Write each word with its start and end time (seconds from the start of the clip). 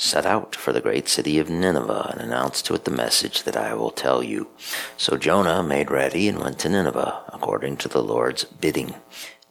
set 0.00 0.24
out 0.24 0.56
for 0.56 0.72
the 0.72 0.80
great 0.80 1.08
city 1.08 1.38
of 1.38 1.50
Nineveh 1.50 2.08
and 2.12 2.20
announced 2.22 2.64
to 2.66 2.74
it 2.74 2.86
the 2.86 2.90
message 2.90 3.42
that 3.42 3.56
I 3.56 3.74
will 3.74 3.90
tell 3.90 4.22
you. 4.22 4.48
So 4.96 5.18
Jonah 5.18 5.62
made 5.62 5.90
ready 5.90 6.26
and 6.26 6.38
went 6.38 6.58
to 6.60 6.70
Nineveh 6.70 7.24
according 7.28 7.76
to 7.78 7.88
the 7.88 8.02
Lord's 8.02 8.44
bidding. 8.44 8.94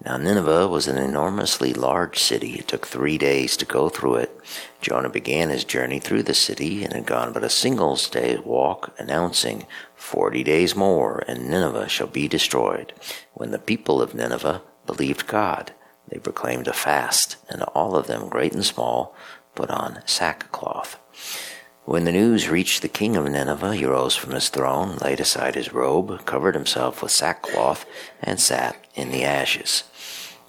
Now 0.04 0.18
Nineveh 0.18 0.68
was 0.68 0.88
an 0.88 0.98
enormously 0.98 1.72
large 1.72 2.18
city. 2.18 2.54
It 2.54 2.68
took 2.68 2.88
three 2.88 3.20
days 3.20 3.56
to 3.58 3.66
go 3.66 3.90
through 3.90 4.16
it. 4.16 4.40
Jonah 4.82 5.10
began 5.10 5.50
his 5.50 5.64
journey 5.64 6.00
through 6.00 6.24
the 6.24 6.34
city 6.34 6.84
and 6.84 6.94
had 6.94 7.06
gone 7.06 7.32
but 7.32 7.44
a 7.44 7.50
single 7.50 7.96
day's 7.96 8.40
walk, 8.40 8.96
announcing, 8.98 9.68
Forty 9.96 10.44
days 10.44 10.76
more, 10.76 11.24
and 11.28 11.48
Nineveh 11.48 11.90
shall 11.90 12.08
be 12.08 12.28
destroyed. 12.28 12.94
When 13.34 13.52
the 13.52 13.60
people 13.60 14.02
of 14.02 14.16
Nineveh 14.16 14.64
believed 14.88 15.28
God, 15.28 15.74
they 16.08 16.18
proclaimed 16.18 16.68
a 16.68 16.74
fast, 16.74 17.36
and 17.50 17.62
all 17.62 17.96
of 17.96 18.08
them, 18.08 18.30
great 18.30 18.54
and 18.54 18.66
small, 18.66 19.14
put 19.60 19.70
on 19.70 20.02
sackcloth. 20.06 20.98
When 21.84 22.06
the 22.06 22.14
news 22.14 22.48
reached 22.48 22.82
the 22.82 22.88
king 22.88 23.18
of 23.18 23.26
Nineveh, 23.26 23.76
he 23.76 23.84
rose 23.84 24.16
from 24.16 24.32
his 24.32 24.48
throne, 24.48 24.96
laid 25.04 25.20
aside 25.20 25.56
his 25.56 25.74
robe, 25.74 26.26
covered 26.26 26.56
himself 26.56 27.02
with 27.04 27.12
sackcloth, 27.12 27.86
and 28.24 28.40
sat 28.40 28.78
in 28.96 29.12
the 29.12 29.26
ashes. 29.26 29.84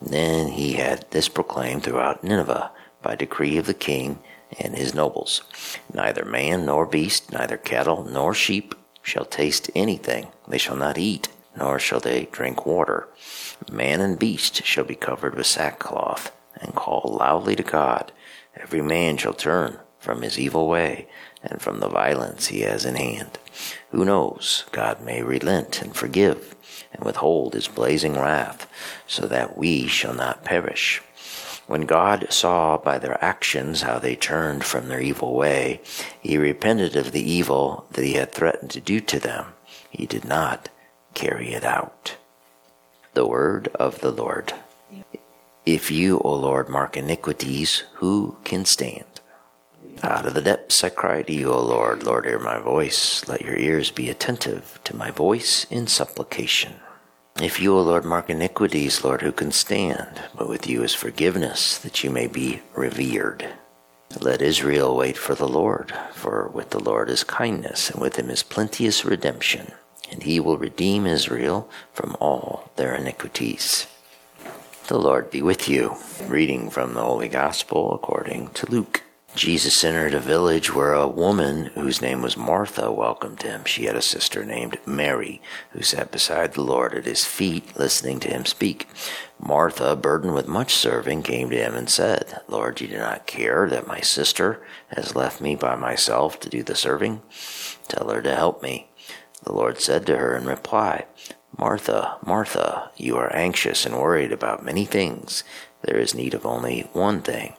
Then 0.00 0.52
he 0.52 0.74
had 0.74 1.06
this 1.10 1.28
proclaimed 1.28 1.82
throughout 1.82 2.22
Nineveh 2.22 2.70
by 3.02 3.16
decree 3.16 3.58
of 3.58 3.66
the 3.66 3.74
king 3.74 4.20
and 4.60 4.76
his 4.76 4.94
nobles 4.94 5.42
Neither 5.92 6.24
man 6.24 6.66
nor 6.66 6.86
beast, 6.86 7.32
neither 7.32 7.56
cattle 7.56 8.04
nor 8.04 8.32
sheep 8.32 8.76
shall 9.02 9.24
taste 9.24 9.72
anything. 9.74 10.28
They 10.46 10.58
shall 10.58 10.76
not 10.76 10.98
eat, 10.98 11.30
nor 11.56 11.80
shall 11.80 11.98
they 11.98 12.28
drink 12.30 12.64
water. 12.64 13.08
Man 13.72 14.00
and 14.00 14.20
beast 14.20 14.64
shall 14.64 14.84
be 14.84 14.94
covered 14.94 15.34
with 15.34 15.48
sackcloth, 15.48 16.30
call 16.90 17.16
loudly 17.20 17.54
to 17.54 17.62
God 17.62 18.12
Every 18.56 18.82
man 18.82 19.16
shall 19.16 19.32
turn 19.32 19.78
from 19.98 20.22
his 20.22 20.38
evil 20.38 20.68
way 20.68 21.06
and 21.42 21.62
from 21.62 21.80
the 21.80 21.88
violence 21.88 22.48
he 22.48 22.60
has 22.60 22.84
in 22.84 22.96
hand. 22.96 23.38
Who 23.90 24.04
knows, 24.04 24.64
God 24.72 25.00
may 25.00 25.22
relent 25.22 25.80
and 25.80 25.94
forgive 25.94 26.54
and 26.92 27.04
withhold 27.04 27.54
his 27.54 27.68
blazing 27.68 28.14
wrath, 28.14 28.68
so 29.06 29.26
that 29.26 29.56
we 29.56 29.86
shall 29.86 30.14
not 30.14 30.44
perish. 30.44 31.00
When 31.66 31.82
God 31.82 32.26
saw 32.30 32.76
by 32.76 32.98
their 32.98 33.22
actions 33.24 33.82
how 33.82 33.98
they 33.98 34.16
turned 34.16 34.64
from 34.64 34.88
their 34.88 35.00
evil 35.00 35.34
way, 35.34 35.80
he 36.20 36.36
repented 36.36 36.96
of 36.96 37.12
the 37.12 37.22
evil 37.22 37.86
that 37.92 38.04
he 38.04 38.14
had 38.14 38.32
threatened 38.32 38.72
to 38.72 38.80
do 38.80 39.00
to 39.00 39.20
them. 39.20 39.46
He 39.88 40.06
did 40.06 40.24
not 40.24 40.68
carry 41.14 41.52
it 41.52 41.64
out. 41.64 42.16
The 43.14 43.26
word 43.26 43.68
of 43.74 44.00
the 44.00 44.10
Lord. 44.10 44.54
If 45.66 45.90
you, 45.90 46.18
O 46.20 46.34
Lord, 46.34 46.68
mark 46.68 46.96
iniquities, 46.96 47.84
who 47.94 48.36
can 48.44 48.64
stand? 48.64 49.04
Out 50.02 50.24
of 50.24 50.32
the 50.32 50.40
depths 50.40 50.82
I 50.82 50.88
cry 50.88 51.22
to 51.22 51.32
you, 51.32 51.52
O 51.52 51.60
Lord. 51.62 52.02
Lord, 52.02 52.24
hear 52.24 52.38
my 52.38 52.58
voice. 52.58 53.28
Let 53.28 53.42
your 53.42 53.56
ears 53.56 53.90
be 53.90 54.08
attentive 54.08 54.80
to 54.84 54.96
my 54.96 55.10
voice 55.10 55.66
in 55.70 55.86
supplication. 55.86 56.76
If 57.40 57.60
you, 57.60 57.76
O 57.76 57.82
Lord, 57.82 58.06
mark 58.06 58.30
iniquities, 58.30 59.04
Lord, 59.04 59.20
who 59.20 59.32
can 59.32 59.52
stand? 59.52 60.22
But 60.34 60.48
with 60.48 60.66
you 60.66 60.82
is 60.82 60.94
forgiveness, 60.94 61.76
that 61.78 62.02
you 62.02 62.10
may 62.10 62.26
be 62.26 62.62
revered. 62.74 63.46
Let 64.18 64.42
Israel 64.42 64.96
wait 64.96 65.18
for 65.18 65.34
the 65.34 65.48
Lord, 65.48 65.92
for 66.12 66.48
with 66.48 66.70
the 66.70 66.80
Lord 66.80 67.10
is 67.10 67.22
kindness, 67.22 67.90
and 67.90 68.00
with 68.00 68.16
him 68.16 68.30
is 68.30 68.42
plenteous 68.42 69.04
redemption, 69.04 69.72
and 70.10 70.22
he 70.22 70.40
will 70.40 70.58
redeem 70.58 71.06
Israel 71.06 71.70
from 71.92 72.16
all 72.18 72.70
their 72.76 72.94
iniquities. 72.94 73.86
The 74.90 74.98
Lord 74.98 75.30
be 75.30 75.40
with 75.40 75.68
you. 75.68 75.94
Reading 76.26 76.68
from 76.68 76.94
the 76.94 77.02
Holy 77.02 77.28
Gospel 77.28 77.94
according 77.94 78.48
to 78.54 78.68
Luke. 78.68 79.04
Jesus 79.36 79.84
entered 79.84 80.14
a 80.14 80.18
village 80.18 80.74
where 80.74 80.94
a 80.94 81.06
woman 81.06 81.66
whose 81.66 82.02
name 82.02 82.22
was 82.22 82.36
Martha 82.36 82.90
welcomed 82.90 83.42
him. 83.42 83.64
She 83.64 83.84
had 83.84 83.94
a 83.94 84.02
sister 84.02 84.44
named 84.44 84.80
Mary 84.84 85.40
who 85.70 85.82
sat 85.82 86.10
beside 86.10 86.54
the 86.54 86.62
Lord 86.62 86.92
at 86.94 87.04
his 87.04 87.24
feet, 87.24 87.78
listening 87.78 88.18
to 88.18 88.28
him 88.30 88.44
speak. 88.44 88.88
Martha, 89.38 89.94
burdened 89.94 90.34
with 90.34 90.48
much 90.48 90.74
serving, 90.74 91.22
came 91.22 91.50
to 91.50 91.56
him 91.56 91.76
and 91.76 91.88
said, 91.88 92.40
Lord, 92.48 92.80
you 92.80 92.88
do 92.88 92.98
not 92.98 93.28
care 93.28 93.68
that 93.68 93.86
my 93.86 94.00
sister 94.00 94.60
has 94.88 95.14
left 95.14 95.40
me 95.40 95.54
by 95.54 95.76
myself 95.76 96.40
to 96.40 96.48
do 96.48 96.64
the 96.64 96.74
serving? 96.74 97.22
Tell 97.86 98.08
her 98.08 98.22
to 98.22 98.34
help 98.34 98.60
me. 98.60 98.90
The 99.44 99.52
Lord 99.52 99.80
said 99.80 100.04
to 100.06 100.16
her 100.16 100.36
in 100.36 100.46
reply, 100.46 101.06
Martha, 101.56 102.16
Martha, 102.24 102.90
you 102.96 103.16
are 103.16 103.34
anxious 103.34 103.84
and 103.84 103.96
worried 103.96 104.32
about 104.32 104.64
many 104.64 104.84
things. 104.84 105.44
There 105.82 105.98
is 105.98 106.14
need 106.14 106.34
of 106.34 106.46
only 106.46 106.82
one 106.92 107.22
thing. 107.22 107.54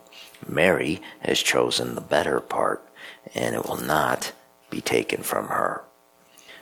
Mary 0.47 1.02
has 1.22 1.40
chosen 1.40 1.96
the 1.96 2.01
better 2.01 2.40
part, 2.40 2.88
and 3.35 3.56
it 3.56 3.68
will 3.68 3.78
not 3.78 4.31
be 4.69 4.81
taken 4.81 5.22
from 5.22 5.47
her. 5.47 5.84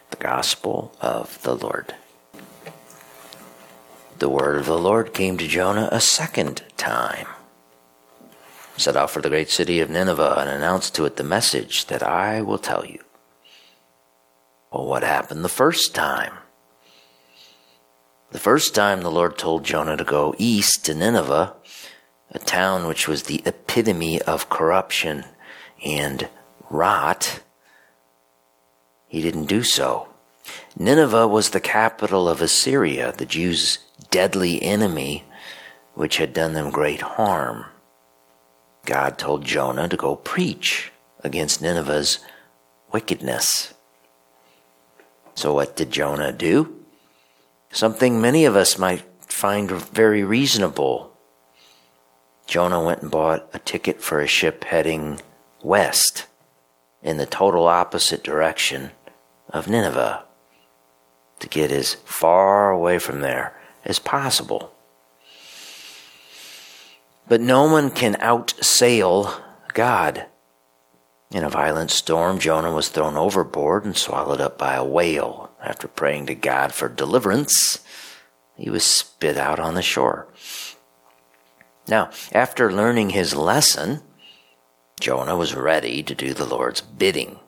The 0.09 0.17
Gospel 0.17 0.93
of 0.99 1.41
the 1.43 1.55
Lord. 1.55 1.95
The 4.17 4.29
word 4.29 4.57
of 4.57 4.65
the 4.65 4.77
Lord 4.77 5.13
came 5.13 5.37
to 5.37 5.47
Jonah 5.47 5.87
a 5.91 6.01
second 6.01 6.63
time. 6.75 7.27
Set 8.75 8.97
out 8.97 9.11
for 9.11 9.21
the 9.21 9.29
great 9.29 9.49
city 9.49 9.79
of 9.79 9.89
Nineveh 9.89 10.35
and 10.39 10.49
announced 10.49 10.95
to 10.95 11.05
it 11.05 11.15
the 11.15 11.23
message 11.23 11.85
that 11.85 12.03
I 12.03 12.41
will 12.41 12.57
tell 12.57 12.85
you. 12.85 13.03
Well, 14.71 14.85
what 14.85 15.03
happened 15.03 15.43
the 15.43 15.49
first 15.49 15.95
time? 15.95 16.33
The 18.31 18.39
first 18.39 18.75
time 18.75 19.01
the 19.01 19.09
Lord 19.09 19.37
told 19.37 19.63
Jonah 19.63 19.97
to 19.97 20.03
go 20.03 20.35
east 20.37 20.85
to 20.85 20.93
Nineveh, 20.93 21.55
a 22.31 22.39
town 22.39 22.85
which 22.85 23.07
was 23.07 23.23
the 23.23 23.41
epitome 23.43 24.21
of 24.21 24.49
corruption 24.49 25.25
and 25.83 26.29
rot, 26.69 27.41
he 29.07 29.23
didn't 29.23 29.45
do 29.45 29.63
so. 29.63 30.07
Nineveh 30.77 31.27
was 31.27 31.49
the 31.49 31.59
capital 31.59 32.29
of 32.29 32.41
Assyria, 32.41 33.11
the 33.17 33.25
Jews' 33.25 33.79
deadly 34.11 34.61
enemy, 34.61 35.23
which 35.95 36.17
had 36.17 36.31
done 36.31 36.53
them 36.53 36.69
great 36.69 37.01
harm. 37.01 37.65
God 38.85 39.17
told 39.17 39.43
Jonah 39.43 39.89
to 39.89 39.97
go 39.97 40.15
preach 40.15 40.91
against 41.23 41.63
Nineveh's 41.63 42.19
wickedness. 42.91 43.73
So, 45.33 45.53
what 45.53 45.75
did 45.75 45.91
Jonah 45.91 46.31
do? 46.31 46.78
Something 47.71 48.19
many 48.19 48.45
of 48.45 48.55
us 48.55 48.77
might 48.77 49.03
find 49.21 49.69
very 49.69 50.23
reasonable. 50.23 51.13
Jonah 52.47 52.83
went 52.83 53.03
and 53.03 53.11
bought 53.11 53.47
a 53.53 53.59
ticket 53.59 54.01
for 54.01 54.19
a 54.19 54.27
ship 54.27 54.63
heading 54.65 55.21
west 55.61 56.25
in 57.03 57.17
the 57.17 57.25
total 57.25 57.67
opposite 57.67 58.23
direction 58.23 58.91
of 59.49 59.67
Nineveh 59.67 60.23
to 61.39 61.47
get 61.47 61.71
as 61.71 61.95
far 62.05 62.71
away 62.71 62.99
from 62.99 63.21
there 63.21 63.55
as 63.85 63.99
possible. 63.99 64.73
But 67.27 67.41
no 67.41 67.71
one 67.71 67.91
can 67.91 68.15
outsail 68.15 69.41
God. 69.73 70.25
In 71.31 71.43
a 71.43 71.49
violent 71.49 71.91
storm, 71.91 72.39
Jonah 72.39 72.73
was 72.73 72.89
thrown 72.89 73.15
overboard 73.15 73.85
and 73.85 73.95
swallowed 73.95 74.41
up 74.41 74.57
by 74.57 74.73
a 74.73 74.83
whale. 74.83 75.48
After 75.61 75.87
praying 75.87 76.27
to 76.27 76.35
God 76.35 76.73
for 76.73 76.87
deliverance, 76.87 77.79
he 78.55 78.69
was 78.69 78.83
spit 78.83 79.37
out 79.37 79.59
on 79.59 79.73
the 79.73 79.81
shore. 79.81 80.27
Now, 81.87 82.11
after 82.31 82.71
learning 82.71 83.11
his 83.11 83.35
lesson, 83.35 84.01
Jonah 84.99 85.35
was 85.35 85.55
ready 85.55 86.03
to 86.03 86.15
do 86.15 86.33
the 86.33 86.45
Lord's 86.45 86.81
bidding. 86.81 87.39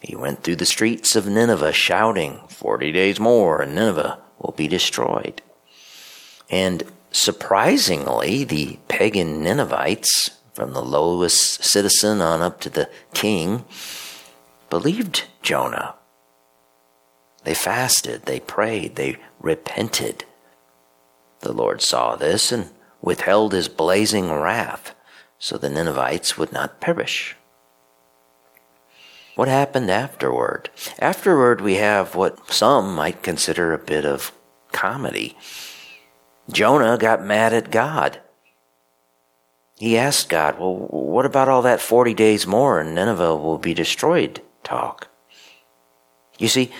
He 0.00 0.16
went 0.16 0.42
through 0.42 0.56
the 0.56 0.66
streets 0.66 1.16
of 1.16 1.26
Nineveh 1.26 1.72
shouting, 1.72 2.40
Forty 2.48 2.92
days 2.92 3.20
more, 3.20 3.62
and 3.62 3.74
Nineveh 3.74 4.18
will 4.38 4.52
be 4.52 4.68
destroyed. 4.68 5.42
And 6.50 6.84
surprisingly, 7.10 8.44
the 8.44 8.78
pagan 8.88 9.42
Ninevites, 9.42 10.30
from 10.52 10.72
the 10.72 10.82
lowest 10.82 11.64
citizen 11.64 12.20
on 12.20 12.42
up 12.42 12.60
to 12.60 12.70
the 12.70 12.90
king, 13.14 13.64
believed 14.68 15.24
Jonah 15.40 15.94
they 17.44 17.54
fasted, 17.54 18.22
they 18.24 18.40
prayed, 18.40 18.96
they 18.96 19.18
repented. 19.40 20.24
The 21.40 21.52
Lord 21.52 21.82
saw 21.82 22.16
this 22.16 22.52
and 22.52 22.70
withheld 23.00 23.52
his 23.52 23.68
blazing 23.68 24.30
wrath 24.30 24.94
so 25.38 25.58
the 25.58 25.68
Ninevites 25.68 26.38
would 26.38 26.52
not 26.52 26.80
perish. 26.80 27.36
What 29.34 29.48
happened 29.48 29.90
afterward? 29.90 30.70
Afterward, 30.98 31.60
we 31.60 31.74
have 31.76 32.14
what 32.14 32.52
some 32.52 32.94
might 32.94 33.22
consider 33.22 33.72
a 33.72 33.78
bit 33.78 34.04
of 34.04 34.30
comedy. 34.70 35.36
Jonah 36.50 36.98
got 36.98 37.24
mad 37.24 37.52
at 37.52 37.70
God. 37.70 38.20
He 39.78 39.98
asked 39.98 40.28
God, 40.28 40.60
Well, 40.60 40.76
what 40.76 41.26
about 41.26 41.48
all 41.48 41.62
that 41.62 41.80
40 41.80 42.14
days 42.14 42.46
more 42.46 42.78
and 42.78 42.94
Nineveh 42.94 43.34
will 43.36 43.58
be 43.58 43.74
destroyed 43.74 44.42
talk? 44.62 45.08
You 46.38 46.48
see, 46.48 46.70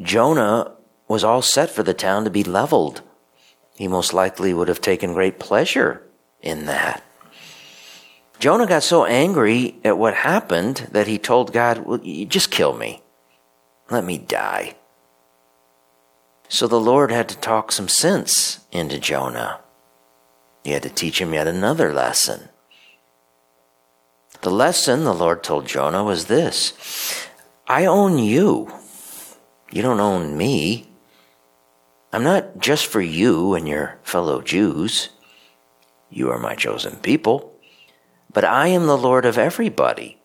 Jonah 0.00 0.72
was 1.08 1.24
all 1.24 1.42
set 1.42 1.70
for 1.70 1.82
the 1.82 1.94
town 1.94 2.24
to 2.24 2.30
be 2.30 2.44
leveled. 2.44 3.02
He 3.76 3.88
most 3.88 4.12
likely 4.12 4.52
would 4.52 4.68
have 4.68 4.80
taken 4.80 5.14
great 5.14 5.38
pleasure 5.38 6.02
in 6.40 6.66
that. 6.66 7.02
Jonah 8.38 8.66
got 8.66 8.84
so 8.84 9.04
angry 9.04 9.76
at 9.84 9.98
what 9.98 10.14
happened 10.14 10.88
that 10.92 11.08
he 11.08 11.18
told 11.18 11.52
God, 11.52 11.78
Well, 11.78 12.00
you 12.02 12.24
just 12.24 12.50
kill 12.50 12.76
me. 12.76 13.02
Let 13.90 14.04
me 14.04 14.18
die. 14.18 14.76
So 16.48 16.66
the 16.66 16.80
Lord 16.80 17.10
had 17.10 17.28
to 17.28 17.36
talk 17.36 17.72
some 17.72 17.88
sense 17.88 18.60
into 18.70 18.98
Jonah. 18.98 19.60
He 20.64 20.70
had 20.70 20.82
to 20.82 20.90
teach 20.90 21.20
him 21.20 21.34
yet 21.34 21.46
another 21.46 21.92
lesson. 21.92 22.48
The 24.42 24.50
lesson 24.50 25.04
the 25.04 25.14
Lord 25.14 25.42
told 25.42 25.66
Jonah 25.66 26.04
was 26.04 26.26
this 26.26 27.26
I 27.66 27.84
own 27.86 28.18
you. 28.18 28.72
You 29.70 29.82
don't 29.82 30.00
own 30.00 30.36
me. 30.36 30.90
I'm 32.12 32.24
not 32.24 32.58
just 32.58 32.86
for 32.86 33.00
you 33.00 33.54
and 33.54 33.68
your 33.68 33.98
fellow 34.02 34.40
Jews. 34.40 35.10
You 36.10 36.30
are 36.30 36.38
my 36.38 36.54
chosen 36.54 36.96
people. 36.96 37.54
But 38.32 38.44
I 38.44 38.68
am 38.68 38.86
the 38.86 38.96
Lord 38.96 39.24
of 39.24 39.38
everybody. 39.38 40.18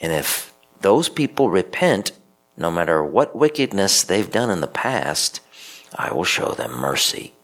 And 0.00 0.12
if 0.12 0.52
those 0.80 1.08
people 1.08 1.50
repent, 1.50 2.12
no 2.56 2.70
matter 2.70 3.04
what 3.04 3.36
wickedness 3.36 4.02
they've 4.02 4.30
done 4.30 4.50
in 4.50 4.60
the 4.60 4.66
past, 4.66 5.40
I 5.94 6.12
will 6.12 6.24
show 6.24 6.52
them 6.52 6.72
mercy. 6.72 7.34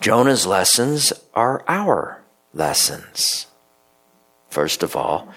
Jonah's 0.00 0.46
lessons 0.46 1.12
are 1.32 1.64
our 1.68 2.22
lessons. 2.52 3.46
First 4.50 4.82
of 4.82 4.96
all, 4.96 5.28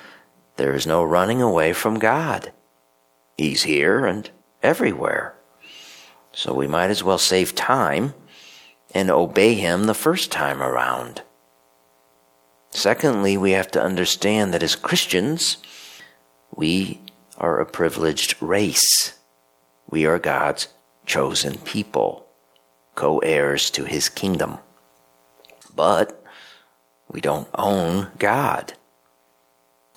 there 0.58 0.74
is 0.74 0.88
no 0.88 1.04
running 1.04 1.42
away 1.42 1.72
from 1.72 2.00
God. 2.00 2.52
He's 3.38 3.64
here 3.64 4.06
and 4.06 4.30
everywhere. 4.64 5.36
So 6.32 6.54
we 6.54 6.68
might 6.68 6.90
as 6.90 7.04
well 7.04 7.18
save 7.18 7.56
time 7.56 8.14
and 8.94 9.10
obey 9.10 9.56
Him 9.56 9.86
the 9.86 9.94
first 9.94 10.32
time 10.32 10.62
around. 10.62 11.22
Secondly, 12.72 13.38
we 13.38 13.52
have 13.52 13.72
to 13.72 13.82
understand 13.82 14.54
that 14.54 14.64
as 14.64 14.76
Christians, 14.76 15.58
we 16.54 17.00
are 17.38 17.60
a 17.60 17.66
privileged 17.66 18.36
race. 18.42 19.18
We 19.90 20.06
are 20.06 20.20
God's 20.20 20.68
chosen 21.06 21.58
people, 21.60 22.26
co 22.96 23.20
heirs 23.20 23.70
to 23.72 23.86
his 23.86 24.10
kingdom. 24.10 24.58
But 25.74 26.22
we 27.10 27.22
don't 27.22 27.48
own 27.54 28.12
God. 28.18 28.74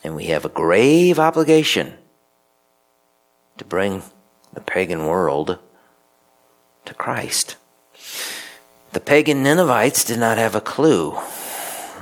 And 0.04 0.14
we 0.14 0.26
have 0.26 0.44
a 0.44 0.50
grave 0.50 1.18
obligation 1.18 1.94
to 3.58 3.64
bring 3.64 4.02
the 4.54 4.60
pagan 4.60 5.06
world 5.06 5.58
to 6.84 6.94
Christ. 6.94 7.56
The 8.92 9.00
pagan 9.00 9.42
Ninevites 9.42 10.04
did 10.04 10.18
not 10.18 10.38
have 10.38 10.54
a 10.54 10.60
clue 10.60 11.18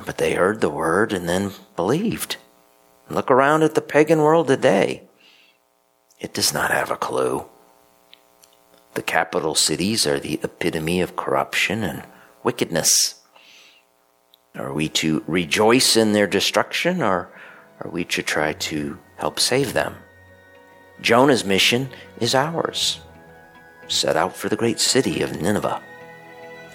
but 0.07 0.19
they 0.19 0.35
heard 0.35 0.61
the 0.61 0.71
word 0.71 1.13
and 1.13 1.29
then 1.29 1.51
believed. 1.75 2.37
Look 3.11 3.31
around 3.31 3.65
at 3.65 3.75
the 3.75 3.83
pagan 3.83 4.21
world 4.21 4.47
today. 4.47 5.03
It 6.19 6.33
does 6.33 6.55
not 6.55 6.71
have 6.71 6.91
a 6.91 6.97
clue. 6.97 7.45
The 8.95 9.03
capital 9.03 9.55
cities 9.55 10.07
are 10.07 10.19
the 10.19 10.41
epitome 10.43 11.01
of 11.01 11.17
corruption 11.17 11.83
and 11.83 12.05
wickedness. 12.43 13.21
Are 14.55 14.73
we 14.73 14.89
to 14.91 15.23
rejoice 15.27 15.97
in 15.97 16.13
their 16.13 16.27
destruction 16.27 17.03
or 17.03 17.29
are 17.81 17.91
we 17.91 18.05
to 18.07 18.23
try 18.23 18.55
to 18.55 18.99
help 19.17 19.39
save 19.39 19.75
them? 19.75 19.97
Jonah's 21.01 21.45
mission 21.45 21.89
is 22.21 22.35
ours. 22.35 23.01
Set 23.89 24.17
out 24.17 24.37
for 24.37 24.49
the 24.49 24.57
great 24.57 24.81
city 24.81 25.23
of 25.23 25.41
Nineveh 25.41 25.83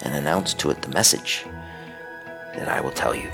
and 0.02 0.14
announce 0.14 0.54
to 0.54 0.70
it 0.70 0.82
the 0.82 0.88
message 0.88 1.44
that 2.54 2.68
I 2.68 2.80
will 2.80 2.90
tell 2.90 3.14
you. 3.14 3.30